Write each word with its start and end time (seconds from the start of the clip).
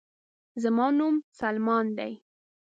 زما 0.63 0.87
نوم 0.97 1.15
سلمان 1.39 1.85
دے 1.97 2.11